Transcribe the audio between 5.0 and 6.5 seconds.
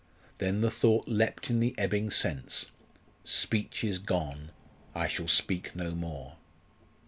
shall speak no more!"